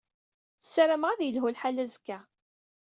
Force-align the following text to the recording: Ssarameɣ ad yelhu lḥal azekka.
Ssarameɣ 0.65 1.09
ad 1.11 1.21
yelhu 1.23 1.47
lḥal 1.49 1.77
azekka. 1.83 2.19